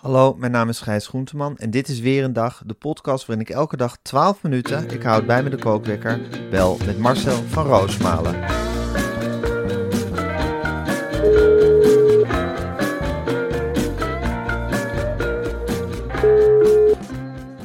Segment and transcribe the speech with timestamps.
[0.00, 3.46] Hallo, mijn naam is Gijs Groenteman en dit is weer een dag, de podcast waarin
[3.46, 7.66] ik elke dag 12 minuten, ik houd bij me de kookwekker, bel met Marcel van
[7.66, 8.34] Roosmalen.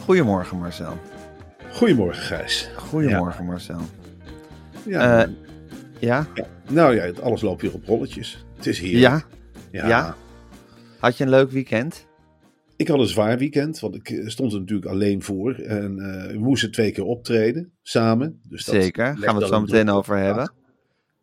[0.03, 0.97] Goedemorgen Marcel.
[1.71, 2.69] Goedemorgen Gijs.
[2.75, 3.79] Goedemorgen Marcel.
[4.85, 5.29] Ja, Eh,
[5.99, 6.27] ja?
[6.33, 6.45] ja.
[6.69, 8.45] Nou ja, alles loopt weer op rolletjes.
[8.55, 9.01] Het is heerlijk.
[9.01, 9.23] Ja?
[9.81, 9.87] Ja.
[9.87, 10.15] Ja?
[10.99, 12.05] Had je een leuk weekend?
[12.77, 15.53] Ik had een zwaar weekend, want ik eh, stond er natuurlijk alleen voor.
[15.55, 18.39] En eh, we moesten twee keer optreden, samen.
[18.47, 20.53] Dus dat Zeker, gaan we het zo een meteen over hebben.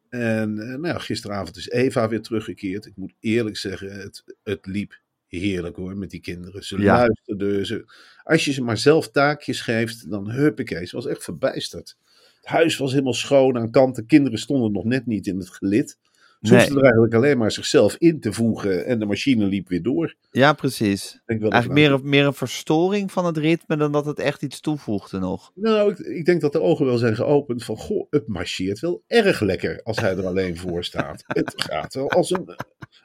[0.08, 2.86] En eh, nou ja, gisteravond is Eva weer teruggekeerd.
[2.86, 6.64] Ik moet eerlijk zeggen, het, het liep heerlijk hoor, met die kinderen.
[6.64, 6.96] Ze Ja.
[6.96, 7.66] luisterden.
[7.66, 7.84] Ze,
[8.22, 10.86] als je ze maar zelf taakjes geeft, dan huppakee.
[10.86, 11.96] Ze was echt verbijsterd.
[12.36, 14.06] Het huis was helemaal schoon aan kanten.
[14.06, 15.98] Kinderen stonden nog net niet in het gelid.
[16.42, 16.66] Ze Nee.
[16.70, 20.14] er eigenlijk alleen maar zichzelf in te voegen en de machine liep weer door.
[20.30, 21.12] Ja, precies.
[21.14, 24.18] Ik denk wel Eigenlijk meer, een- meer een verstoring van het ritme dan dat het
[24.18, 25.50] echt iets toevoegde nog.
[25.54, 29.02] Nou, ik, ik denk dat de ogen wel zijn geopend van, goh, het marcheert wel
[29.06, 31.22] erg lekker als hij er alleen voor staat.
[31.26, 32.56] het gaat wel als een,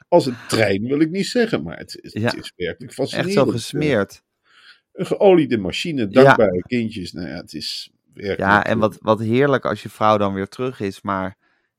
[0.08, 2.20] als een trein, wil ik niet zeggen, maar het, is- Ja.
[2.30, 3.32] het is werkelijk Echt fascinerend.
[3.34, 4.22] zo gesmeerd.
[4.92, 7.12] Een geoliede machine, dankbare kindjes.
[7.12, 8.40] Nou ja, het is werkelijk...
[8.40, 11.36] Ja, en wat, wat heerlijk als je vrouw dan weer terug is, maar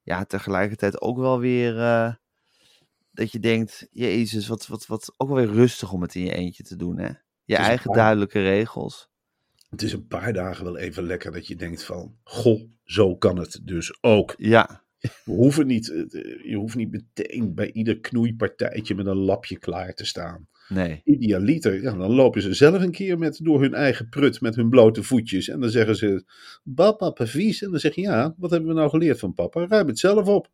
[0.10, 2.14] ja, tegelijkertijd ook wel weer eh,
[3.12, 6.34] dat je denkt, jezus, wat, wat, wat ook wel weer rustig om het in je
[6.34, 7.12] eentje te doen, hè?
[7.44, 9.10] Je eigen paar- duidelijke regels.
[9.70, 13.38] Het is een paar dagen wel even lekker dat je denkt van, goh, zo kan
[13.38, 14.34] het dus ook.
[14.38, 16.04] Ja, We hoeven niet, eh,
[16.50, 20.48] je hoeft niet meteen bij ieder knoeipartijtje met een lapje klaar te staan.
[20.70, 21.02] Nee.
[21.04, 24.70] idealiter, ja, dan lopen ze zelf een keer met, door hun eigen prut met hun
[24.70, 25.48] blote voetjes.
[25.50, 26.24] En dan zeggen ze,
[26.64, 27.62] "Ba, papa, vies.
[27.62, 29.66] En dan zeg je, ja, wat hebben we nou geleerd van papa?
[29.68, 30.50] Ruim het zelf op.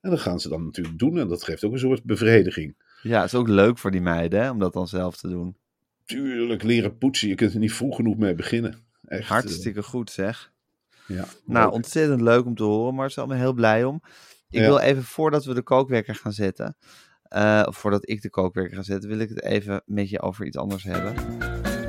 [0.00, 1.18] En dat gaan ze dan natuurlijk doen.
[1.18, 2.76] En dat geeft ook een soort bevrediging.
[3.02, 5.56] Ja, het is ook leuk voor die meiden, hè, om dat dan zelf te doen.
[6.04, 7.28] Tuurlijk, leren poetsen.
[7.28, 8.72] Je kunt er niet vroeg genoeg mee beginnen.
[9.04, 10.52] Echt, eh, Hartstikke goed, zeg.
[11.06, 11.72] ja, Nou, leuk.
[11.74, 13.22] ontzettend leuk om te horen, Marcel.
[13.22, 14.00] Ik ben heel blij om.
[14.50, 14.66] Ik Ja.
[14.66, 16.76] wil even, voordat we de kookwekker gaan zetten,
[17.28, 20.56] eh, voordat ik de kookwekker ga zetten, wil ik het even met je over iets
[20.56, 21.14] anders hebben.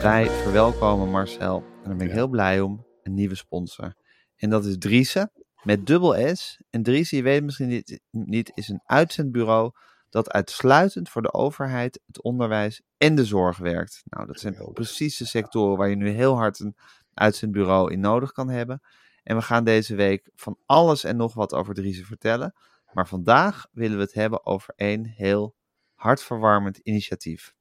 [0.02, 2.18] Wij verwelkomen Marcel, en daar ben ik Ja.
[2.18, 3.94] heel blij om, een nieuwe sponsor.
[4.36, 5.32] En dat is Driese,
[5.64, 6.62] met dubbel S.
[6.70, 9.72] En Driese, je weet het misschien niet, niet, is een uitzendbureau
[10.10, 14.02] dat uitsluitend voor de overheid, het onderwijs en de zorg werkt.
[14.06, 16.76] Nou, dat zijn precies de sectoren waar je nu heel hard een
[17.14, 18.82] uitzendbureau in nodig kan hebben.
[19.24, 22.54] En we gaan deze week van alles en nog wat over Driese vertellen.
[22.94, 25.56] Maar vandaag willen we het hebben over één heel
[25.94, 27.54] hartverwarmend initiatief.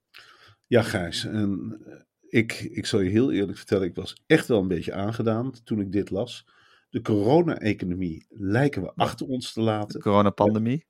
[0.67, 1.25] Ja, Gijs.
[1.25, 1.95] En eh,
[2.29, 5.81] ik, ik zal je heel eerlijk vertellen, ik was echt wel een beetje aangedaan toen
[5.81, 6.47] ik dit las.
[6.91, 10.01] De corona-economie lijken we achter ons te De laten.
[10.01, 10.87] coronapandemie.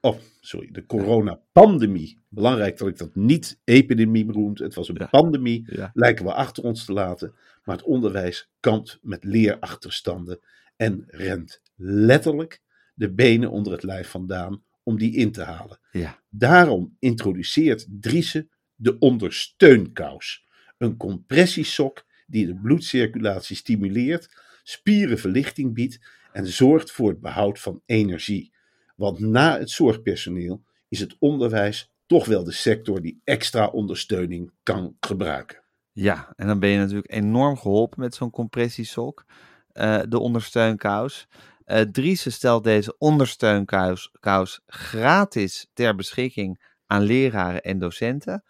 [0.00, 2.22] Oh, sorry, de coronapandemie.
[2.28, 4.58] Belangrijk dat ik dat niet epidemie noemt.
[4.58, 5.06] Het was een Ja.
[5.06, 5.62] pandemie.
[5.76, 5.90] Ja.
[5.94, 7.34] Lijken we achter ons te laten.
[7.64, 10.40] Maar het onderwijs kampt met leerachterstanden.
[10.76, 12.60] En rent letterlijk
[12.94, 15.80] de benen onder het lijf vandaan om die in te halen.
[15.92, 16.22] Ja.
[16.30, 20.44] Daarom introduceert Driese de ondersteunkous.
[20.78, 24.28] Een compressiesok die de bloedcirculatie stimuleert,
[24.62, 25.98] spierenverlichting biedt
[26.32, 28.52] en zorgt voor het behoud van energie.
[28.96, 34.96] Want na het zorgpersoneel is het onderwijs toch wel de sector die extra ondersteuning kan
[35.00, 35.62] gebruiken.
[35.92, 39.24] Ja, en dan ben je natuurlijk enorm geholpen met zo'n compressiesok.
[39.72, 41.28] eh, de ondersteunkous.
[41.64, 48.44] Eh Driese stelt deze ondersteunkous kous gratis ter beschikking aan leraren en docenten.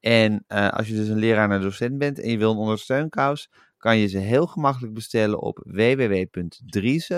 [0.00, 3.48] En eh, als je dus een leraar en docent bent en je wil een ondersteunkous,
[3.76, 7.14] kan je ze heel gemakkelijk bestellen op www.driese.nl,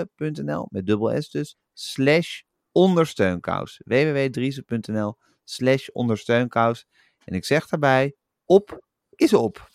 [0.69, 2.41] met dubbel S dus, slash
[2.71, 3.81] ondersteunkous.
[3.85, 6.85] www.driese.nl slash ondersteunkous.
[7.25, 9.69] En ik zeg daarbij, op is op.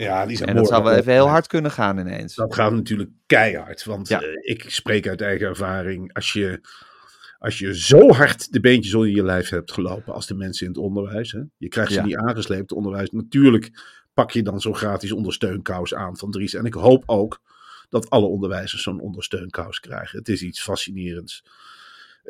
[0.00, 2.34] Ja, die zijn En dat zou wel even heel hard kunnen gaan ineens.
[2.34, 3.84] Dat gaat natuurlijk keihard.
[3.84, 4.20] Want Ja.
[4.20, 6.14] eh, ik spreek uit eigen ervaring.
[6.14, 6.60] Als je,
[7.38, 10.72] Als je zo hard de beentjes onder je lijf hebt gelopen als de mensen in
[10.72, 11.32] het onderwijs.
[11.32, 11.40] Hè?
[11.56, 12.04] Je krijgt ze Ja.
[12.04, 13.10] niet aangesleept, onderwijs.
[13.10, 13.70] Natuurlijk
[14.14, 16.54] pak je dan zo'n gratis ondersteunkous aan van Dries.
[16.54, 17.40] En ik hoop ook
[17.88, 20.18] dat alle onderwijzers zo'n ondersteunkous krijgen.
[20.18, 21.44] Het is iets fascinerends.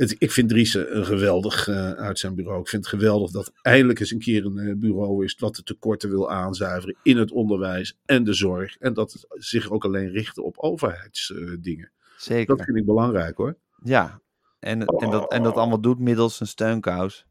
[0.01, 2.61] Het, ik vind Dries een geweldig eh, uit zijn bureau.
[2.61, 5.63] Ik vind het geweldig dat eindelijk eens een keer een eh, bureau is dat de
[5.63, 8.77] tekorten wil aanzuiveren in het onderwijs en de zorg.
[8.77, 11.91] En dat het zich ook alleen richten op overheidsdingen.
[12.17, 12.57] Zeker.
[12.57, 13.57] dat vind ik belangrijk hoor.
[13.83, 14.21] Ja.
[14.59, 17.27] En, en, dat, en dat allemaal doet middels een steunkous.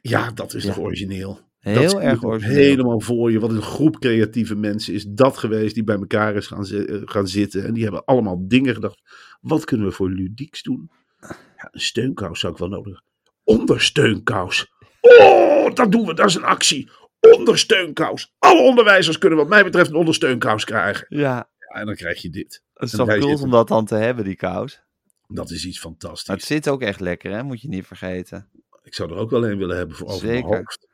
[0.00, 0.72] Ja, dat is Ja.
[0.72, 1.40] toch origineel.
[1.58, 2.56] Heel erg origineel.
[2.56, 3.40] Helemaal voor je.
[3.40, 7.28] Wat een groep creatieve mensen is dat geweest die bij elkaar is gaan, eh, gaan
[7.28, 7.64] zitten.
[7.64, 9.00] En die hebben allemaal dingen gedacht.
[9.40, 10.90] Wat kunnen we voor ludieks doen?
[11.62, 13.00] Ja, een steunkous zou ik wel nodig.
[13.44, 14.72] Ondersteunkous.
[15.00, 16.14] Oh, dat doen we.
[16.14, 16.90] Dat is een actie.
[17.20, 18.34] Ondersteunkous.
[18.38, 21.06] Alle onderwijzers kunnen wat mij betreft een ondersteunkous krijgen.
[21.08, 22.62] Ja, Ja, en dan krijg je dit.
[22.74, 24.80] het is toch cool om dat dan te hebben, die kous.
[25.28, 26.26] Dat is iets fantastisch.
[26.28, 27.42] Maar het zit ook echt lekker, hè?
[27.42, 28.48] Moet je niet vergeten.
[28.82, 30.56] Ik zou er ook wel een willen hebben voor over mijn Zeker.
[30.56, 30.88] hoofd.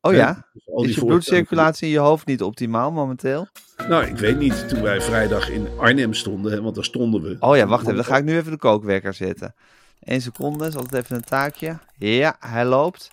[0.00, 0.48] Oh Ja, ja?
[0.76, 3.46] dus Is je bloedcirculatie in je hoofd niet optimaal momenteel?
[3.88, 4.68] Nou, ik weet niet.
[4.68, 7.36] Toen wij vrijdag in Arnhem stonden, hè, want daar stonden we.
[7.40, 7.94] Oh ja, wacht even.
[7.94, 9.54] Dan ga ik nu even de kookwekker zetten.
[10.00, 11.78] Eén seconde, is altijd even een taakje.
[11.98, 13.10] Ja, hij loopt.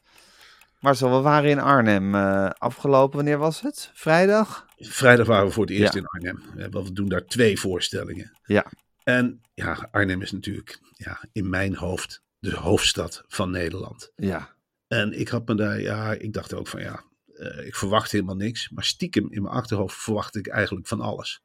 [0.79, 3.15] Marcel, we waren in Arnhem eh, afgelopen.
[3.15, 3.91] Wanneer was het?
[3.93, 4.65] Vrijdag?
[4.77, 5.99] Vrijdag waren we voor het eerst Ja.
[5.99, 6.71] in Arnhem.
[6.71, 8.37] We doen daar twee voorstellingen.
[8.43, 8.65] Ja.
[9.03, 14.11] En ja, Arnhem is natuurlijk ja, in mijn hoofd de hoofdstad van Nederland.
[14.15, 14.55] Ja.
[14.87, 17.03] En ik had me daar, ja, ik dacht ook van ja,
[17.35, 18.69] eh, ik verwacht helemaal niks.
[18.69, 21.41] Maar stiekem in mijn achterhoofd verwachtte ik eigenlijk van alles.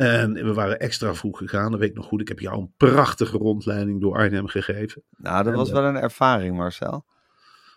[0.00, 2.20] En we waren extra vroeg gegaan, dat weet ik nog goed.
[2.20, 5.02] Ik heb jou een prachtige rondleiding door Arnhem gegeven.
[5.16, 7.04] Nou, dat En was dat- wel een ervaring, Marcel.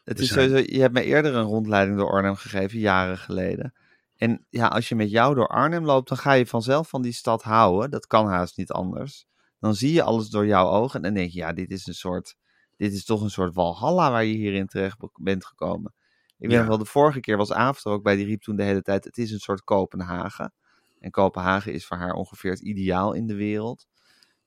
[0.04, 3.74] Het is zijn- sowieso, je hebt me eerder een rondleiding door Arnhem gegeven, jaren geleden.
[4.18, 7.12] En ja, als je met jou door Arnhem loopt, dan ga je vanzelf van die
[7.14, 7.92] stad houden.
[7.92, 9.26] Dat kan haast niet anders.
[9.60, 11.94] Dan zie je alles door jouw ogen en dan denk je, ja, dit is een
[11.94, 12.36] soort,
[12.78, 15.94] dit is toch een soort walhalla waar je hierin terecht be- bent gekomen.
[16.38, 16.58] Ik weet Ja.
[16.60, 19.04] nog wel, de vorige keer was Aafter ook bij, die riep toen de hele tijd,
[19.04, 20.54] het is een soort Kopenhagen.
[21.04, 23.86] En Kopenhagen is voor haar ongeveer het ideaal in de wereld.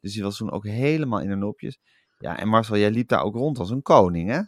[0.01, 1.79] Dus die was toen ook helemaal in haar nopjes.
[2.19, 4.41] Ja, en Marcel, jij liep daar ook rond als een koning, hè?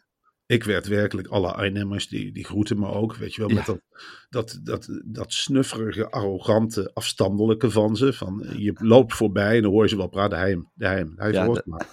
[0.46, 3.54] Ik werd werkelijk, alle Arnhemmers, die, die groeten me ook, weet je wel, Ja.
[3.56, 3.80] met dat,
[4.28, 8.12] dat, dat, dat snufferige, arrogante, afstandelijke van ze.
[8.12, 10.96] Van, eh, je loopt voorbij en dan hoor je ze wel praten, hij hem, hij
[10.96, 11.86] hem, hij Ja, hoort dat- maar.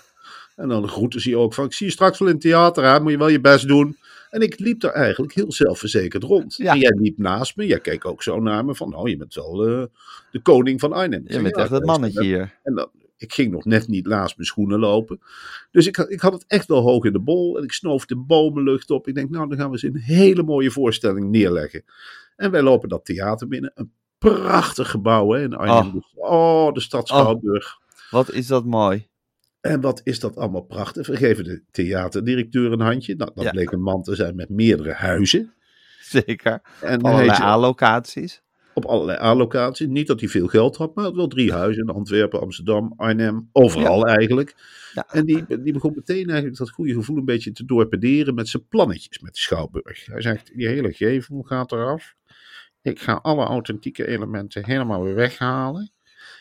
[0.55, 2.83] En dan groeten ze je ook van, ik zie je straks wel in het theater,
[2.83, 3.97] hè, moet je wel je best doen.
[4.35, 6.55] En ik liep daar eigenlijk heel zelfverzekerd rond.
[6.55, 6.73] Ja.
[6.73, 9.33] En jij liep naast me, jij keek ook zo naar me van, nou, je bent
[9.33, 9.83] wel eh,
[10.31, 11.23] de koning van Arnhem.
[11.27, 12.59] Je bent "Ja, echt ben- mannetje hier.
[12.63, 15.19] en dan, ik ging nog net niet naast mijn schoenen lopen.
[15.71, 17.57] Dus ik, had- ik had het echt wel hoog in de bol.
[17.57, 19.07] En ik snoof de bomenlucht op.
[19.07, 21.83] Ik denk, nou, dan gaan we eens een hele mooie voorstelling neerleggen.
[22.35, 23.71] En wij lopen dat theater binnen.
[23.75, 26.03] Een prachtig gebouw hè, in Arnhem.
[26.15, 27.77] Oh, de stad Schouwburg.
[28.09, 29.07] Wat is dat mooi.
[29.65, 31.07] En wat is dat allemaal prachtig.
[31.07, 33.15] We geven de theaterdirecteur een handje.
[33.15, 33.51] Nou, dat Ja.
[33.51, 35.53] bleek een man te zijn met meerdere huizen.
[36.01, 36.61] Zeker.
[36.81, 38.43] En Allerlei hij zei- allocaties.
[38.73, 39.87] op allerlei allocaties.
[39.87, 44.05] Niet dat hij veel geld had, maar wel drie huizen in Antwerpen, Amsterdam, Arnhem, overal
[44.07, 44.55] eigenlijk.
[44.93, 45.05] Ja.
[45.09, 48.67] En die, die begon meteen eigenlijk dat goede gevoel een beetje te dorpederen met zijn
[48.67, 50.05] plannetjes met de Schouwburg.
[50.05, 52.13] Hij zegt, die hele gevel gaat eraf.
[52.81, 55.91] Ik ga alle authentieke elementen helemaal weer weghalen.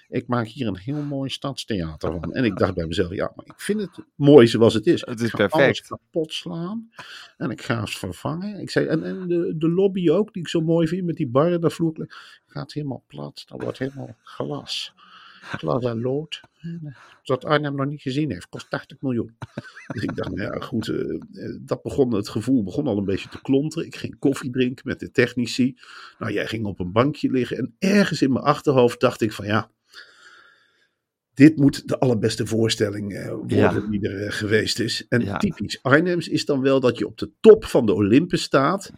[0.08, 2.32] Ik maak hier een heel mooi stadstheater van.
[2.32, 5.00] En ik dacht bij mezelf, ja, maar ik vind het mooi zoals het is.
[5.06, 5.62] Het is ik ga perfect.
[5.62, 6.90] alles kapot slaan.
[7.36, 8.60] En ik ga het vervangen.
[8.60, 11.28] Ik zei, en, en de, de lobby ook, die ik zo mooi vind, met die
[11.28, 11.92] barren, dat vloer
[12.46, 13.44] gaat helemaal plat.
[13.46, 14.92] Dat wordt helemaal glas.
[15.42, 16.40] Glas en lood.
[16.60, 18.48] En, eh, Dat Arnhem nog niet gezien heeft.
[18.48, 19.36] Kost 80 miljoen.
[19.86, 20.88] Dus ik dacht, nou ja, goed.
[20.88, 23.86] eh, eh, dat begon, het gevoel begon al een beetje te klonteren.
[23.86, 25.76] Ik ging koffie drinken met de technici.
[26.18, 27.56] Nou, jij ging op een bankje liggen.
[27.56, 29.70] En ergens in mijn achterhoofd dacht ik van ja.
[31.34, 33.80] Dit moet de allerbeste voorstelling eh, worden Ja.
[33.80, 35.06] die er eh, geweest is.
[35.08, 35.36] En Ja.
[35.36, 38.90] typisch Arnhems is dan wel dat je op de top van de Olympus staat.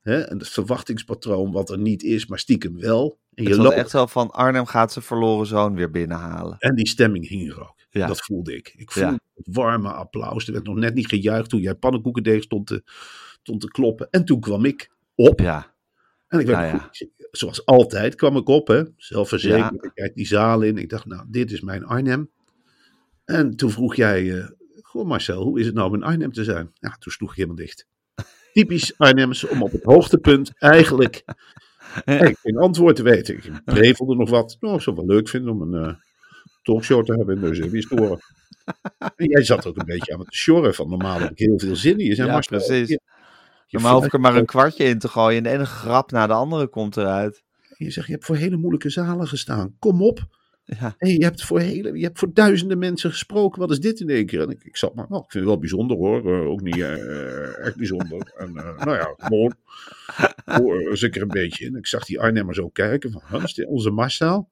[0.00, 3.18] Hè, en het verwachtingspatroon wat er niet is, maar stiekem wel.
[3.34, 6.56] En, je loopt, echt zo van Arnhem gaat zijn verloren zoon weer binnenhalen.
[6.58, 7.74] en die stemming hing er ook.
[7.90, 8.06] Ja.
[8.06, 8.72] Dat voelde ik.
[8.76, 10.46] Ik voelde het warme applaus.
[10.46, 12.82] Er werd nog net niet gejuicht toen jij pannenkoekendeeg stond te,
[13.42, 14.08] stond te kloppen.
[14.10, 15.40] En toen kwam ik op.
[15.40, 15.74] Ja,
[16.28, 16.78] En ik werd ja.
[16.78, 18.82] goed- zoals altijd kwam ik op, hè?
[18.96, 19.74] zelfverzekerd.
[19.74, 19.82] Ja.
[19.82, 20.78] Ik kijk die zaal in.
[20.78, 22.30] Ik dacht, nou, dit is mijn Arnhem.
[23.24, 24.48] En toen vroeg jij, eh,
[24.82, 26.72] goh Marcel, hoe is het nou om in Arnhem te zijn?
[26.74, 27.86] Ja, toen sloeg ik helemaal dicht.
[28.52, 31.24] Typisch Arnhems om op het hoogtepunt eigenlijk,
[32.42, 33.36] geen antwoord te weten.
[33.36, 34.56] Ik prevelde nog wat.
[34.60, 35.94] Nou, ik zou het wel leuk vinden om een eh,
[36.62, 38.20] talkshow te hebben in de Eusebie-store.
[39.16, 41.76] En jij zat ook een beetje aan het sjorren van normaal heb ik heel veel
[41.76, 42.06] zin in.
[42.06, 42.98] Je Ja, Marcel, precies.
[43.72, 46.10] Je maar hoef ik er maar een kwartje in te gooien en de ene grap
[46.10, 47.42] na de andere komt eruit.
[47.76, 49.76] Je zegt, je hebt voor hele moeilijke zalen gestaan.
[49.78, 50.26] Kom op.
[50.64, 50.94] Ja.
[50.98, 53.60] hey, je, hebt voor hele, je hebt voor duizenden mensen gesproken.
[53.60, 54.40] Wat is dit in één keer?
[54.40, 56.32] En ik, ik zat maar, nou, ik vind het wel bijzonder hoor.
[56.32, 58.32] Eh, ook niet eh, echt bijzonder.
[58.36, 59.54] En eh, nou ja, gewoon.
[60.44, 61.66] Hoor, zeker een beetje.
[61.66, 63.12] En ik zag die Arnhemmer zo kijken.
[63.12, 64.48] Van, huh, is dit onze Marcel?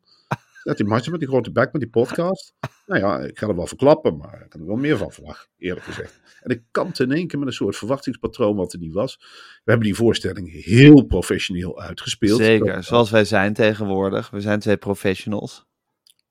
[0.62, 2.54] Dat die Marcel met die grote bek met die podcast.
[2.86, 5.50] Nou ja, ik ga er wel verklappen, maar ik kan er wel meer van verwachten,
[5.58, 6.20] eerlijk gezegd.
[6.42, 9.16] En ik kampte in één keer met een soort verwachtingspatroon wat er niet was.
[9.64, 12.40] We hebben die voorstelling heel professioneel uitgespeeld.
[12.40, 14.30] Zeker, zoals wij zijn tegenwoordig.
[14.30, 15.66] We zijn twee professionals.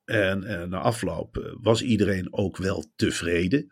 [0.05, 3.71] En, en na afloop eh, was iedereen ook wel tevreden.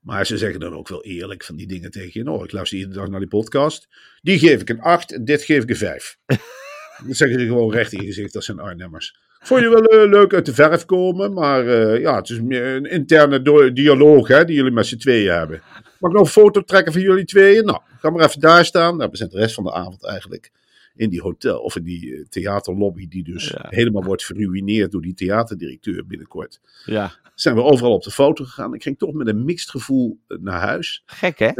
[0.00, 2.22] Maar ze zeggen dan ook wel eerlijk van die dingen tegen je.
[2.22, 3.88] Nou, ik luister iedere dag naar die podcast.
[4.22, 6.18] Die geef ik een 8 en dit geef ik een 5.
[6.26, 8.32] dat zeggen ze gewoon recht in je gezicht.
[8.32, 9.18] Dat zijn Arnhemmers.
[9.44, 11.32] Vond je wel eh, leuk uit de verf komen.
[11.32, 15.32] Maar eh, ja, het is meer een interne dialoog hè, die jullie met z'n tweeën
[15.32, 15.62] hebben.
[15.98, 17.64] Mag ik nog een foto trekken van jullie tweeën?
[17.64, 18.96] Nou, ga maar even daar staan.
[18.96, 20.50] Nou, we zijn de rest van de avond eigenlijk
[20.94, 23.66] in die hotel of in die eh, theaterlobby die dus Ja.
[23.68, 26.60] helemaal wordt verruineerd door die theaterdirecteur binnenkort.
[26.84, 28.74] Ja, Zijn we overal op de foto gegaan.
[28.74, 31.02] Ik ging toch met een mixed gevoel naar huis.
[31.06, 31.50] gek hè?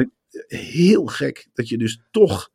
[0.46, 2.50] Heel gek dat je dus toch,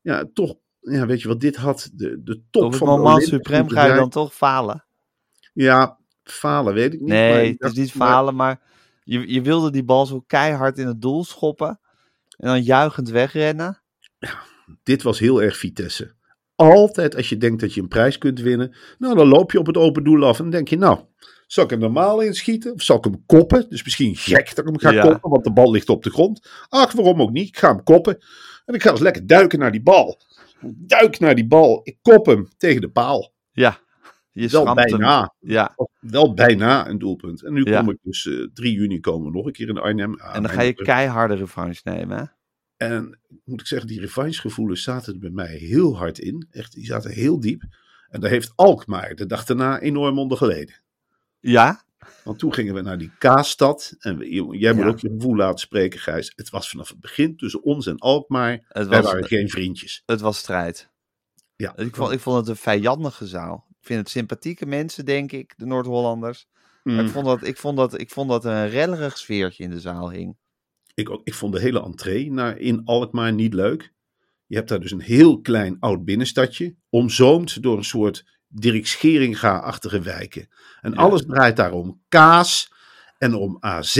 [0.00, 0.54] ja, toch,
[0.90, 3.86] ja, weet je wat dit had, de, de top van moment Olympus suprem moeten ga
[3.86, 4.84] je dan toch falen.
[5.52, 7.08] Ja, falen weet ik niet.
[7.08, 8.60] maar Nee, het is niet maar- falen, maar
[9.04, 11.80] je, je wilde die bal zo keihard in het doel schoppen.
[12.36, 13.82] En dan juichend wegrennen.
[14.82, 16.14] dit was heel erg Vitesse.
[16.54, 19.66] Altijd als je denkt dat je een prijs kunt winnen, nou dan loop je op
[19.66, 20.98] het open doel af en dan denk je, nou,
[21.46, 23.66] zal ik hem normaal inschieten of zal ik hem koppen?
[23.68, 25.02] Dus misschien gek dat ik hem ga Ja.
[25.02, 26.48] koppen, want de bal ligt op de grond.
[26.68, 27.48] Ach, waarom ook niet?
[27.48, 28.18] Ik ga hem koppen
[28.64, 30.20] en ik ga eens lekker duiken naar die bal.
[30.68, 33.34] Ik Duik naar die bal, ik kop hem tegen de paal.
[33.52, 33.78] Ja,
[34.32, 37.42] je Wel bijna, Ja, wel bijna een doelpunt.
[37.42, 37.78] En nu Ja.
[37.78, 40.14] kom ik dus eh 3 juni komen we nog een keer in Arnhem.
[40.20, 42.18] Ah, en dan ga je keiharde revanche nemen.
[42.18, 42.24] Hè?
[42.76, 46.46] En moet ik zeggen, die revanchegevoelens zaten er bij mij heel hard in.
[46.50, 47.62] Echt, die zaten heel diep.
[48.08, 50.74] En daar heeft Alkmaar de dag daarna enorm onder geleden.
[51.40, 51.84] Ja,
[52.24, 53.94] Want toen gingen we naar die Kaasstad.
[53.98, 54.88] En we- jij moet Ja.
[54.90, 56.32] ook je gevoel laten spreken, Gijs.
[56.36, 58.50] Het was vanaf het begin tussen ons en Alkmaar.
[58.68, 60.02] het Wij was, waren geen vriendjes.
[60.06, 60.90] het was strijd.
[61.56, 63.66] Ja, Ik vond, ik vond het een vijandige zaal.
[63.68, 66.46] Ik vind het sympathieke mensen, denk ik, de Noord-Hollanders.
[66.82, 69.62] Maar Mm, ik, vond dat, ik, vond dat, ik vond dat er een rellerig sfeertje
[69.64, 70.36] in de zaal hing.
[70.94, 73.92] ik, ook, ik vond de hele entree naar, in Alkmaar niet leuk.
[74.46, 76.76] Je hebt daar dus een heel klein oud binnenstadje.
[76.90, 80.48] Omzoomd door een soort Dirk Scheringa-achtige wijken.
[80.80, 80.96] En Ja.
[80.96, 82.72] alles draait daar om kaas
[83.18, 83.96] en om AZ.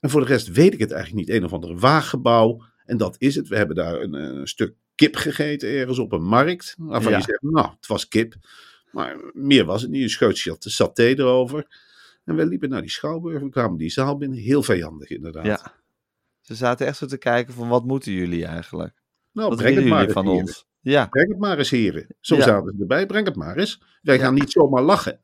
[0.00, 1.36] En voor de rest weet ik het eigenlijk niet.
[1.36, 2.62] Een of ander waaggebouw.
[2.84, 3.48] En dat is het.
[3.48, 6.74] We hebben daar een, een stuk kip gegeten ergens op een markt.
[6.78, 7.18] Waarvan Ja.
[7.18, 8.34] je zegt, nou, het was kip.
[8.92, 10.02] Maar meer was het niet.
[10.02, 11.66] Een scheutje had de saté erover.
[12.24, 13.42] En we liepen naar die schouwburg.
[13.42, 14.38] We kwamen die zaal binnen.
[14.38, 15.44] Heel vijandig inderdaad.
[15.46, 15.74] Ja.
[16.40, 18.94] Ze zaten echt zo te kijken van, wat moeten jullie eigenlijk?
[19.32, 20.66] Nou, Wat breng het maar van ons?
[20.80, 22.06] Ja, Breng het maar eens, heren.
[22.20, 22.42] Zo Ja.
[22.42, 23.06] zaten ze erbij.
[23.06, 23.82] Breng het maar eens.
[24.02, 25.20] Wij gaan niet zomaar lachen.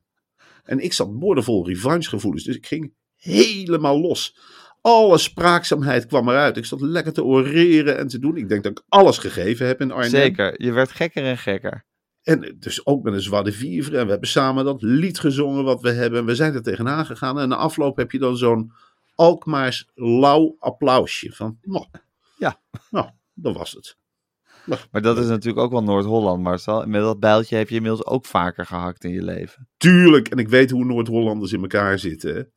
[0.65, 2.45] En ik zat boordevol revanchegevoelens.
[2.45, 4.37] Dus ik ging helemaal los.
[4.81, 6.57] Alle spraakzaamheid kwam eruit.
[6.57, 8.37] Ik zat lekker te oreren en te doen.
[8.37, 10.11] Ik denk dat ik alles gegeven heb in Arnhem.
[10.11, 10.63] zeker.
[10.63, 11.85] Je werd gekker en gekker.
[12.23, 13.99] En dus ook met een zwarte vivre.
[13.99, 16.19] En we hebben samen dat lied gezongen wat we hebben.
[16.21, 17.39] En we zijn er tegenaan gegaan.
[17.41, 18.73] En na afloop heb je dan zo'n
[19.15, 21.33] Alkmaars lauw applausje.
[21.33, 21.87] Van, nou,
[22.39, 22.61] Ja.
[22.91, 23.97] nou, dat was het.
[24.91, 26.83] Maar dat is natuurlijk ook wel Noord-Holland, Marcel.
[26.83, 29.69] En met dat bijltje heb je inmiddels ook vaker gehakt in je leven.
[29.77, 32.51] Tuurlijk, en ik weet hoe Noord-Hollanders in elkaar zitten.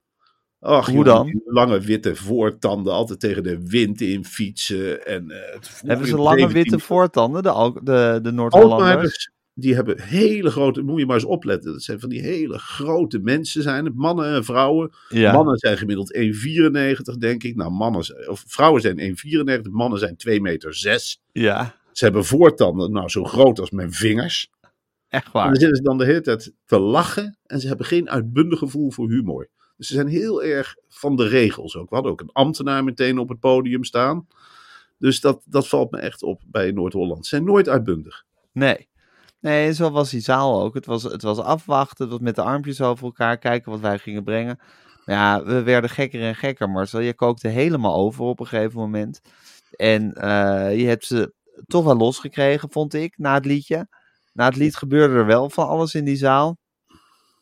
[0.60, 1.42] Ach, Hoe jongen, dan?
[1.46, 5.06] Lange witte voortanden, altijd tegen de wind in fietsen.
[5.06, 9.32] En, eh, Hebben ze lange 17 witte voortanden, de, de, de Noord-Hollanders?
[9.54, 11.72] Die hebben hele grote, moet je maar eens opletten.
[11.72, 14.92] Dat zijn van die hele grote mensen zijn het, mannen en vrouwen.
[15.10, 17.56] Ja, Mannen zijn gemiddeld 1,94 denk ik.
[17.56, 21.22] Nou, mannen, zijn- of vrouwen zijn 1,94, mannen zijn 2 meter 6.
[21.32, 24.50] ja, Ze hebben voortanden, nou zo groot als mijn vingers.
[25.08, 25.46] echt En waar.
[25.46, 28.92] dan zitten ze dan de hele tijd te lachen en ze hebben geen uitbundig gevoel
[28.92, 29.50] voor humor.
[29.78, 31.90] Dus ze zijn heel erg van de regels ook.
[31.90, 34.28] We hadden ook een ambtenaar meteen op het podium staan.
[34.98, 37.26] Dus dat, dat valt me echt op bij Noord-Holland.
[37.26, 38.24] Ze zijn nooit uitbundig.
[38.52, 38.90] Nee.
[39.40, 40.74] Nee, en zo was die zaal ook.
[40.74, 43.98] Het was, het was afwachten, het was met de armpjes over elkaar kijken wat wij
[44.00, 44.60] gingen brengen.
[45.06, 47.00] Ja, we werden gekker en gekker, Marcel.
[47.00, 49.22] Je kookte helemaal over op een gegeven moment.
[49.76, 51.34] En eh, je hebt ze
[51.66, 53.88] toch wel losgekregen, vond ik, na het liedje.
[54.34, 56.58] Na het lied gebeurde er wel van alles in die zaal.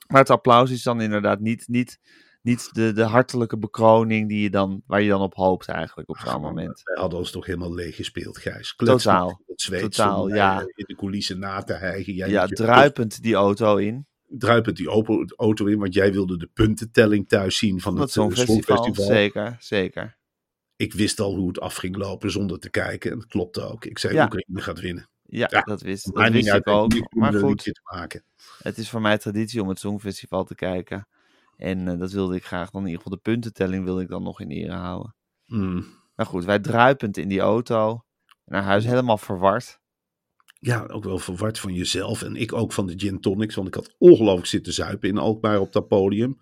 [0.08, 2.00] Maar het applaus is dan inderdaad niet, niet,
[2.42, 6.18] niet de, de hartelijke bekroning die je dan, waar je dan op hoopt eigenlijk op
[6.18, 6.82] zo'n moment.
[6.84, 8.74] Wij hadden ons toch helemaal leeg gespeeld, Gijs.
[8.76, 9.42] Totaal.
[9.48, 10.56] Het zweet Totaal, ja.
[10.56, 12.14] mij In de coulissen na te hijgen.
[12.14, 14.08] Jij Ja, druipend die auto in.
[14.28, 14.88] druipend die
[15.36, 18.46] auto, in, want jij wilde de puntentelling thuis zien van het het eh.
[18.46, 19.06] Songfestival.
[19.06, 20.17] Zeker, zeker.
[20.78, 23.12] Ik wist al hoe het af ging lopen zonder te kijken.
[23.12, 23.86] En dat klopte ook.
[23.86, 24.24] Ik zei, Ja.
[24.24, 25.10] Oekraïne gaat winnen.
[25.26, 26.92] Ja, Ja, dat wist, dat wist ik ook.
[27.10, 28.24] Maar goed, te maken.
[28.62, 31.08] het is voor mij traditie om het Songfestival te kijken.
[31.58, 34.24] En eh, dat wilde ik graag dan in ieder geval de puntentelling wilde ik dan
[34.24, 35.16] nog in ere houden.
[35.46, 35.86] Mm.
[36.16, 38.04] Maar goed, wij druipend in die auto.
[38.46, 39.80] Naar huis helemaal verward.
[40.60, 42.22] Ja, ook wel verward van jezelf.
[42.22, 43.56] En ik ook van de gin tonics.
[43.56, 46.40] Want ik had ongelooflijk zitten zuipen in Alkmaar op dat podium.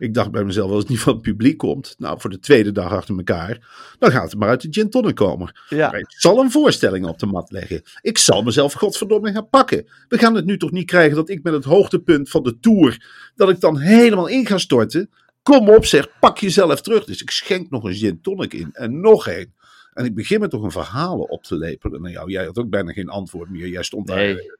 [0.00, 1.94] Ik dacht bij mezelf, als het niet van het publiek komt.
[1.98, 3.68] Nou, voor de tweede dag achter elkaar.
[3.98, 5.60] Dan gaat het maar uit de gin tonic komen.
[5.68, 7.82] Ja, ik zal een voorstelling op de mat leggen.
[8.00, 9.86] Ik zal mezelf godverdomme gaan pakken.
[10.08, 13.06] We gaan het nu toch niet krijgen dat ik met het hoogtepunt van de tour.
[13.34, 15.10] dat ik dan helemaal in ga storten.
[15.42, 17.04] Kom op, zeg, pak jezelf terug.
[17.04, 18.70] Dus ik schenk nog een gin tonic in.
[18.72, 19.54] En nog één.
[19.92, 22.30] En ik begin me toch een verhalen op te lepelen naar jou.
[22.30, 23.68] Jij had ook bijna geen antwoord meer.
[23.68, 24.50] Jij stond daar Nee.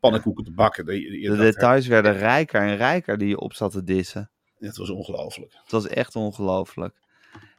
[0.00, 0.84] pannenkoeken te bakken.
[0.84, 4.30] De dacht, details werden rijker en rijker die je op zat te dissen.
[4.66, 5.52] Het was ongelooflijk.
[5.62, 6.96] Het was echt ongelooflijk.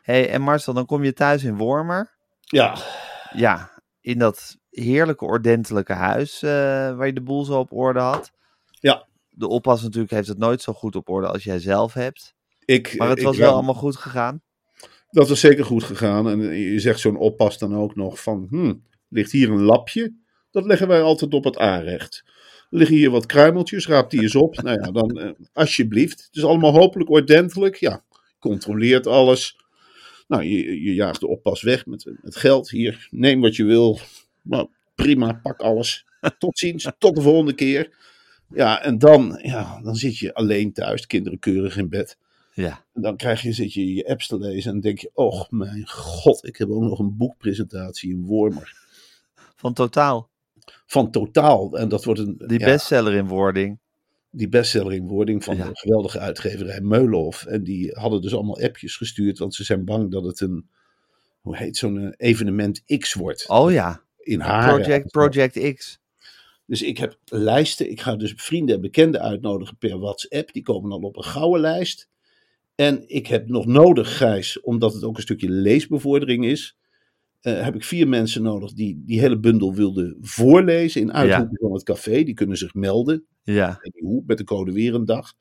[0.02, 2.12] hey, en Marcel, dan kom je thuis in Wormer.
[2.40, 2.78] Ja,
[3.36, 6.50] Ja, in dat heerlijke ordentelijke huis eh,
[6.96, 8.32] waar je de boel zo op orde had.
[8.80, 9.08] Ja.
[9.30, 12.36] De oppas natuurlijk heeft het nooit zo goed op orde als jij zelf hebt.
[12.66, 14.42] ik, Maar het ik was wel allemaal goed gegaan.
[15.10, 16.30] Dat was zeker goed gegaan.
[16.30, 20.14] En je zegt zo'n oppas dan ook nog van, hmm, ligt hier een lapje?
[20.52, 22.24] Dat leggen wij altijd op het aanrecht.
[22.76, 24.56] Liggen hier wat kruimeltjes, raap die eens op.
[24.62, 26.24] nou ja, dan eh, alsjeblieft.
[26.24, 27.76] Het is allemaal hopelijk ordentelijk.
[27.76, 28.04] Ja,
[28.40, 29.58] controleert alles.
[30.28, 32.70] Nou, je, je jaagt de oppas weg met het geld.
[32.70, 34.00] Hier, neem wat je wil.
[34.42, 36.06] Nou, prima, pak alles.
[36.38, 37.90] Tot ziens, tot de volgende keer.
[38.50, 42.18] Ja, en dan, ja, dan zit je alleen thuis, de kinderen keurig in bed.
[42.54, 42.86] Ja.
[42.94, 45.88] En dan krijg je, zit je je apps te lezen en denk je, oh mijn
[45.88, 48.82] god, ik heb ook nog een boekpresentatie in Wormer.
[49.56, 50.32] Van totaal.
[50.86, 51.78] Van Totaal.
[51.78, 53.80] En dat wordt een Die ja, bestseller in wording.
[54.30, 55.68] die bestseller in wording van Ja.
[55.68, 57.46] de geweldige uitgeverij Meulenhof.
[57.46, 60.70] En die hadden dus allemaal appjes gestuurd, want ze zijn bang dat het een,
[61.42, 63.50] hoe heet zo'n eh, evenement X wordt.
[63.50, 64.74] Oh ja, in haar.
[64.74, 66.02] Project, Project X.
[66.66, 67.90] Dus ik heb lijsten.
[67.92, 70.54] Ik ga dus vrienden en bekenden uitnodigen per WhatsApp.
[70.54, 72.10] Die komen dan op een gouden lijst.
[72.76, 76.78] En ik heb nog nodig, Gijs, omdat het ook een stukje leesbevordering is.
[77.44, 81.74] Eh, heb ik vier mensen nodig die die hele bundel wilden voorlezen in uithoeken van
[81.74, 82.24] het café.
[82.24, 83.26] Die kunnen zich melden.
[83.44, 85.34] Ja, hoe, met de code weer een dag.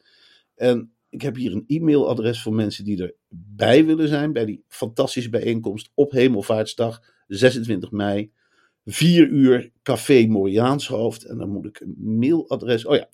[0.54, 5.30] En ik heb hier een e-mailadres voor mensen die erbij willen zijn bij die fantastische
[5.30, 8.32] bijeenkomst op Hemelvaartsdag, 26 mei.
[8.84, 11.24] 4 uur Café Moriaanshoofd.
[11.24, 12.86] En dan moet ik een mailadres.
[12.86, 13.08] Oh ja,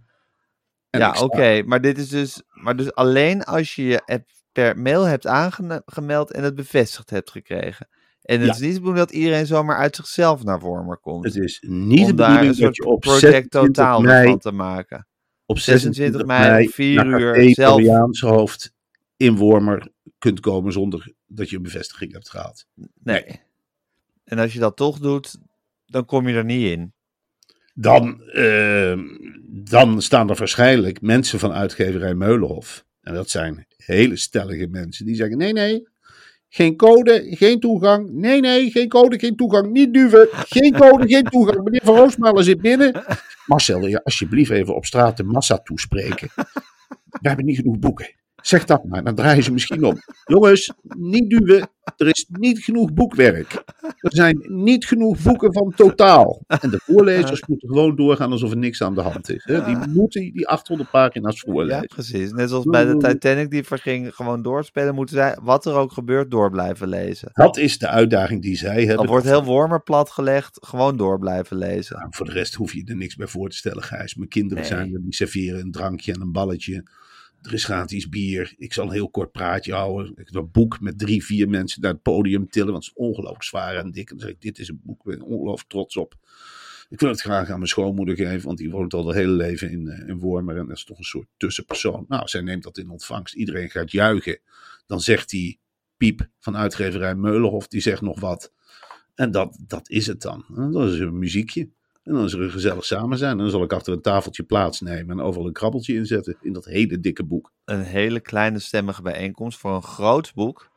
[0.99, 5.03] Ja, oké, maar dit is dus, maar dus alleen als je je app per mail
[5.05, 7.89] hebt aangemeld en het bevestigd hebt gekregen.
[8.23, 8.53] En het Ja.
[8.55, 11.25] is niet de bedoeling dat iedereen zomaar uit zichzelf naar Wormer komt.
[11.25, 15.07] Het is niet de bedoeling dat je op project 26 totaal mei van te maken.
[15.47, 18.73] op 26 mei om 4 naar uur zelf- Floriaanshoofd
[19.17, 22.67] in Wormer kunt komen zonder dat je een bevestiging hebt gehad.
[23.03, 23.41] Nee.
[24.25, 25.39] En als je dat toch doet,
[25.87, 26.93] dan kom je er niet in.
[27.73, 28.99] Dan, eh,
[29.49, 32.85] dan staan er waarschijnlijk mensen van uitgeverij Meulenhof.
[33.01, 35.89] En dat zijn hele stellige mensen die zeggen: nee, nee,
[36.49, 38.11] geen code, geen toegang.
[38.13, 39.73] Nee, nee, geen code, geen toegang.
[39.73, 40.29] Niet duwen.
[40.31, 41.65] Geen code, geen toegang.
[41.65, 43.05] Meneer Van Roosmalen zit binnen.
[43.47, 46.29] Marcel, wil je alsjeblieft even op straat de massa toespreken?
[47.21, 48.15] We hebben niet genoeg boeken.
[48.43, 49.97] Zeg dat maar, dan draaien ze misschien om.
[50.25, 51.69] Jongens, niet duwen.
[51.97, 53.63] Er is niet genoeg boekwerk.
[53.99, 56.43] Er zijn niet genoeg boeken van totaal.
[56.47, 59.45] En de voorlezers moeten gewoon doorgaan alsof er niks aan de hand is.
[59.45, 59.65] Hè?
[59.65, 61.87] Die moeten die 800 pagina's Ja, voorlezen.
[61.87, 62.33] precies.
[62.33, 66.31] Net zoals bij de Titanic die verging, gewoon doorspelen, moeten zij, wat er ook gebeurt,
[66.31, 67.31] door blijven lezen.
[67.33, 69.07] Dat is de uitdaging die zij hebben.
[69.07, 71.97] wordt heel wormer platgelegd, gewoon door blijven lezen.
[71.99, 74.15] Nou, voor de rest hoef je er niks bij voor te stellen, Gijs.
[74.15, 74.73] Mijn kinderen Nee.
[74.73, 76.85] zijn er, die serveren een drankje en een balletje.
[77.43, 78.55] Er is gratis bier.
[78.57, 80.13] Ik zal een heel kort praatje houden.
[80.17, 82.73] Ik een boek met drie, vier mensen naar het podium tillen.
[82.73, 84.11] Want het is ongelooflijk zwaar en dik.
[84.11, 84.99] En dan zeg ik, dit is een boek.
[84.99, 86.15] Ik ben ongelooflijk trots op.
[86.89, 88.47] Ik wil het graag aan mijn schoonmoeder geven.
[88.47, 90.57] Want die woont al het hele leven in, eh, in Wormer.
[90.57, 92.05] En dat is toch een soort tussenpersoon.
[92.09, 93.35] Nou, zij neemt dat in ontvangst.
[93.35, 94.39] Iedereen gaat juichen.
[94.87, 95.61] Dan zegt die
[95.97, 97.69] Piep van uitgeverij Meulenhof.
[97.69, 98.53] Die zegt nog wat.
[99.15, 100.45] En dat, dat is het dan.
[100.49, 101.71] Dan is een muziekje.
[102.03, 103.31] En dan is er een gezellig samen zijn.
[103.31, 106.65] En dan zal ik achter een tafeltje plaatsnemen en overal een krabbeltje inzetten in dat
[106.65, 107.53] hele dikke boek.
[107.65, 110.71] Een hele kleine stemmige bijeenkomst voor een groot boek.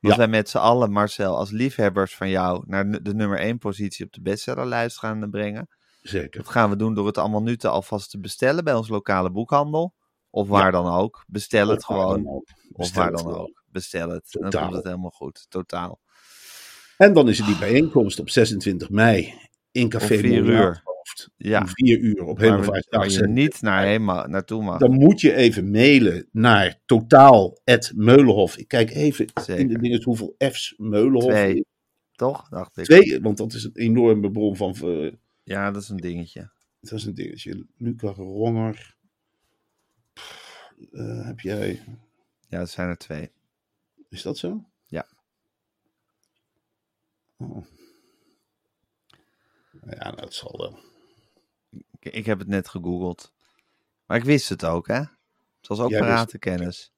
[0.00, 0.16] Wat Ja.
[0.18, 4.12] wij met z'n allen, Marcel, als liefhebbers van jou naar de nummer 1 positie op
[4.12, 5.68] de bestsellerlijst gaan brengen.
[6.02, 6.40] Zeker.
[6.42, 9.30] Dat gaan we doen door het allemaal nu te alvast te bestellen bij onze lokale
[9.30, 9.94] boekhandel.
[10.30, 10.70] Of waar Ja.
[10.70, 11.24] dan ook.
[11.26, 12.22] Bestel het Of gewoon.
[12.22, 12.44] dan.
[12.72, 13.38] Of waar dan gewoon.
[13.38, 13.62] ook.
[13.66, 14.26] Bestel het.
[14.30, 14.62] Dan Totaal.
[14.62, 15.46] komt het helemaal goed.
[15.48, 16.00] Totaal.
[16.96, 19.34] En dan is er die bijeenkomst op 26 mei
[19.72, 21.30] in Café Om vier Moerhoofd.
[21.36, 21.60] Ja.
[21.60, 23.00] Om 4 uur op Hemelvaartsdag.
[23.00, 24.78] waar je 26 niet naar Hema, naartoe mag.
[24.78, 28.56] Dan moet je even mailen naar totaal.meulenhof.
[28.56, 31.54] Ik kijk even in de dingen hoeveel F's Meulenhof Twee.
[31.54, 31.64] is.
[32.12, 32.48] Toch?
[32.48, 32.84] Dacht ik.
[32.84, 34.74] Twee, want dat is een enorme bron van...
[34.82, 35.12] eh,
[35.44, 36.50] Ja, dat is een dingetje.
[36.80, 37.66] dat is een dingetje.
[37.76, 38.96] Luca Ronger.
[40.12, 41.80] Pff, eh, heb jij...
[42.48, 43.30] Ja, er zijn er twee.
[44.08, 44.64] Is dat zo?
[44.86, 45.06] Ja.
[47.36, 47.64] Oh.
[49.86, 50.78] Ja, nou, dat zal wel.
[51.98, 53.32] Ik, ik heb het net gegoogeld.
[54.06, 54.98] Maar ik wist het ook, hè?
[54.98, 56.92] Het was ook Jij wist paratenkennis.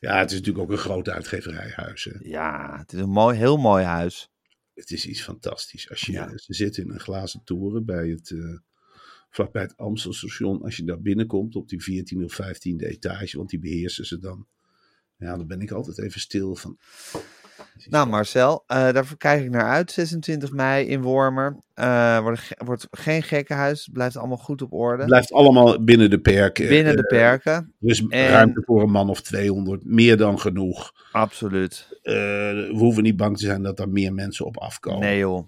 [0.00, 2.04] Ja, het is natuurlijk ook een groot uitgeverijhuis.
[2.04, 2.12] Hè.
[2.18, 4.30] Ja, het is een mooi, heel mooi huis.
[4.74, 5.90] Het is iets fantastisch.
[5.90, 6.38] Als je, Ja.
[6.38, 8.58] Ze zitten in een glazen toren bij het, eh
[9.30, 10.62] vlakbij het Amstelstation.
[10.62, 14.46] Als je daar binnenkomt op die 14e of 15e etage, want die beheersen ze dan.
[15.16, 16.78] Ja, dan ben ik altijd even stil van.
[17.88, 19.90] Nou, Marcel, eh, daar kijk ik naar uit.
[19.90, 21.56] 26 mei in Wormer.
[21.74, 23.84] Eh wordt, ge- wordt geen gekkenhuis.
[23.84, 25.04] Het blijft allemaal goed op orde.
[25.04, 26.68] Blijft allemaal binnen de perken.
[26.68, 27.74] Binnen de Eh, perken.
[27.80, 29.84] Er En- ruimte voor een man of 200.
[29.84, 30.92] Meer dan genoeg.
[31.12, 31.88] Absoluut.
[32.02, 35.00] We hoeven niet bang te zijn dat er meer mensen op afkomen.
[35.00, 35.46] Nee, joh.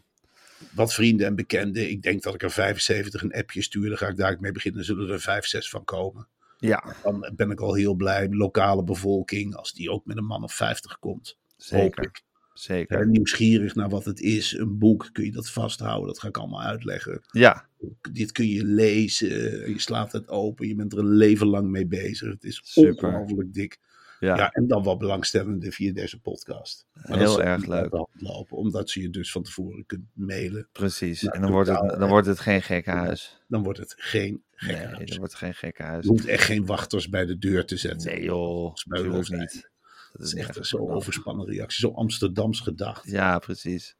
[0.75, 1.90] Wat vrienden en bekenden.
[1.90, 3.88] Ik denk dat ik er 75 een appje stuur.
[3.88, 4.85] Dan ga ik daar mee beginnen.
[4.85, 6.29] Zullen er 5, 6 van komen.
[6.59, 8.29] Ja, Dan ben ik al heel blij.
[8.31, 11.38] Lokale bevolking, als die ook met een man of 50 komt.
[11.62, 12.11] Zeker.
[12.55, 13.09] Zeker.
[13.09, 14.59] Nieuwsgierig naar wat het is.
[14.59, 16.07] Een boek, kun je dat vasthouden?
[16.07, 17.20] Dat ga ik allemaal uitleggen.
[17.31, 17.68] Ja,
[18.12, 19.29] Dit kun je lezen.
[19.70, 20.68] Je slaat het open.
[20.68, 22.29] Je bent er een leven lang mee bezig.
[22.33, 23.79] Het is ongelooflijk dik.
[24.20, 24.37] ja.
[24.37, 24.51] Ja.
[24.51, 26.87] en dan wat belangstellenden via deze podcast.
[26.92, 28.07] Maar Heel erg leuk.
[28.12, 30.68] Lopen, omdat ze je dus van tevoren kunt mailen.
[30.73, 31.23] precies.
[31.23, 33.42] Nou, en dan wordt, het, dan wordt het geen gekkenhuis.
[33.49, 35.09] Dan wordt het geen Nee, gekkenhuis.
[35.09, 36.05] dan wordt het geen gekkenhuis.
[36.05, 38.11] Je hoeft echt geen wachters bij de deur te zetten.
[38.12, 38.75] Nee, joh.
[38.85, 39.69] Natuurlijk niet.
[40.12, 41.79] Dat is echt voor overspannen reactie.
[41.88, 43.11] Zo Amsterdams gedacht.
[43.11, 43.96] Ja, precies.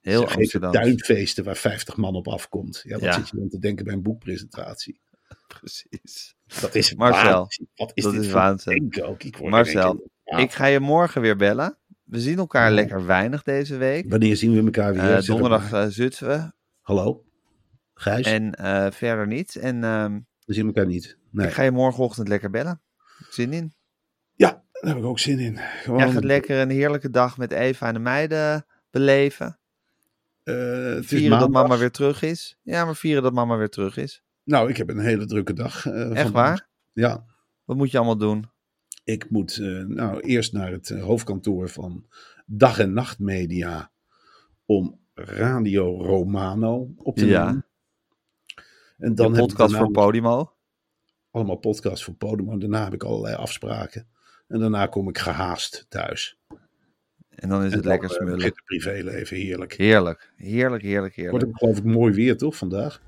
[0.00, 0.72] Heel Zeg, geef Amsterdam.
[0.72, 2.80] tuinfeesten waar 50 man op afkomt.
[2.84, 3.12] Ja, wat Ja.
[3.12, 5.00] zit je dan te denken bij een boekpresentatie?
[5.58, 6.34] Precies.
[6.60, 7.68] Dat is Marcel, waanzin.
[7.74, 9.02] Wat is dat dit is waanzin.
[9.02, 9.22] ook?
[9.22, 10.36] Ik Marcel, Ja.
[10.36, 11.78] Ik ga je morgen weer bellen.
[12.04, 12.74] We zien elkaar Ja.
[12.74, 14.10] lekker weinig deze week.
[14.10, 15.02] Wanneer zien we elkaar weer?
[15.02, 15.82] Het donderdag maar.
[15.84, 16.52] eh, zitten we.
[16.80, 17.24] Hallo?
[17.94, 18.26] Gijs?
[18.26, 19.56] En eh, verder niet.
[19.56, 21.18] En ehm, We zien elkaar niet.
[21.30, 21.46] Nee.
[21.46, 22.80] ik ga je morgenochtend lekker bellen.
[23.30, 23.72] Zin in.
[24.34, 25.56] Ja, daar heb ik ook zin in.
[25.56, 29.58] Gewoon, Jij gaat lekker een heerlijke dag met Eva en de meiden beleven.
[30.42, 32.58] eh, het Vieren dat mama weer terug is.
[32.62, 34.22] Ja, maar vieren dat mama weer terug is.
[34.44, 35.86] Nou, ik heb een hele drukke dag.
[35.86, 36.68] eh, Echt waar?
[36.92, 37.24] Ja.
[37.64, 38.50] Wat moet je allemaal doen?
[39.04, 42.06] Ik moet eh, nou eerst naar het hoofdkantoor van
[42.46, 43.90] Dag en Nacht Media
[44.64, 47.44] om Radio Romano op te Ja.
[47.44, 47.66] nemen.
[48.98, 50.52] En De dan heb ik podcast daarna voor Podimo.
[51.30, 52.58] allemaal podcasts voor Podimo.
[52.58, 54.08] Daarna heb ik allerlei afspraken.
[54.50, 56.38] En daarna kom ik gehaast thuis.
[57.30, 58.42] En dan is en het dan, lekker eh, smullen.
[58.42, 59.72] het privéleven heerlijk.
[59.72, 60.32] Heerlijk.
[60.36, 61.44] Heerlijk, heerlijk, Wordt heerlijk.
[61.46, 63.00] ook geloof ik mooi weer toch vandaag?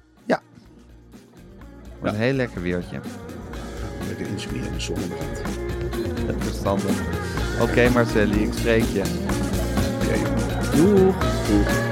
[2.00, 3.00] Wordt een heel lekker weertje.
[4.09, 5.42] Lekker insmeren in de zonnebrand.
[6.38, 7.00] Verstandig.
[7.61, 9.02] Oké Marcelli, ik spreek je.
[10.09, 10.76] Ja, jongen.
[10.76, 11.91] Doeg.